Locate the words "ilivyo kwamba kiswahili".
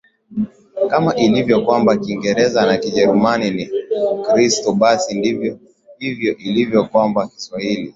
6.37-7.89